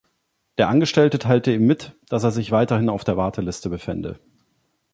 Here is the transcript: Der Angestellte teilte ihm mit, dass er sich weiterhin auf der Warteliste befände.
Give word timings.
Der 0.57 0.67
Angestellte 0.67 1.19
teilte 1.19 1.53
ihm 1.53 1.67
mit, 1.67 1.95
dass 2.09 2.23
er 2.23 2.31
sich 2.31 2.49
weiterhin 2.49 2.89
auf 2.89 3.03
der 3.03 3.17
Warteliste 3.17 3.69
befände. 3.69 4.19